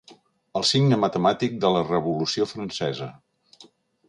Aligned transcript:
El 0.59 0.63
signe 0.69 0.97
matemàtic 1.03 1.59
de 1.67 1.71
la 1.75 1.83
Revolució 1.91 2.49
Francesa. 2.55 3.11